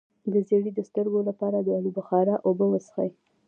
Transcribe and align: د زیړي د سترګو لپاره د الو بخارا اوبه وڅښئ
د 0.33 0.35
زیړي 0.47 0.71
د 0.75 0.79
سترګو 0.89 1.19
لپاره 1.29 1.57
د 1.61 1.67
الو 1.77 1.91
بخارا 1.97 2.35
اوبه 2.47 2.65
وڅښئ 2.67 3.09